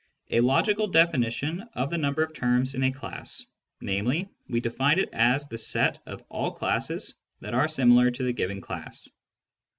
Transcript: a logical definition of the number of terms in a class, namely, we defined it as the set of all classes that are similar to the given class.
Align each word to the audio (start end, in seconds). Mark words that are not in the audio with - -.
a 0.31 0.39
logical 0.41 0.87
definition 0.87 1.61
of 1.75 1.91
the 1.91 1.97
number 1.99 2.23
of 2.23 2.33
terms 2.33 2.73
in 2.73 2.81
a 2.81 2.91
class, 2.91 3.45
namely, 3.81 4.27
we 4.49 4.59
defined 4.59 4.99
it 4.99 5.09
as 5.13 5.47
the 5.47 5.59
set 5.59 6.01
of 6.07 6.23
all 6.27 6.49
classes 6.49 7.13
that 7.39 7.53
are 7.53 7.67
similar 7.67 8.09
to 8.09 8.23
the 8.23 8.33
given 8.33 8.61
class. 8.61 9.07